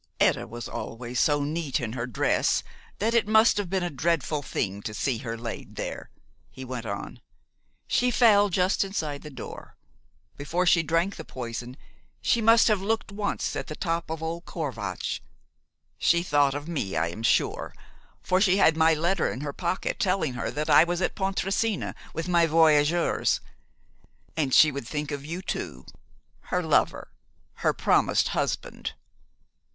[0.19, 2.63] "Etta was always so neat in her dress
[2.97, 6.09] that it must have been a dreadful thing to see her laid there,"
[6.49, 7.21] he went on.
[7.87, 9.77] "She fell just inside the door.
[10.37, 11.77] Before she drank the poison
[12.19, 15.19] she must have looked once at the top of old Corvatsch.
[15.99, 17.71] She thought of me, I am sure,
[18.23, 21.93] for she had my letter in her pocket telling her that I was at Pontresina
[22.11, 23.39] with my voyageurs.
[24.35, 25.85] And she would think of you too,
[26.45, 27.11] her lover,
[27.57, 28.93] her promised husband."